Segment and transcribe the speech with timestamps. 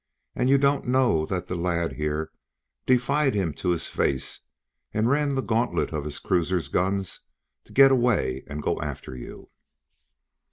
[0.35, 2.31] "And you don't know that the lad, here,
[2.87, 4.39] defied him to his face
[4.95, 7.19] and ran the gantlet of his cruisers' guns
[7.65, 9.51] to get away and go after you."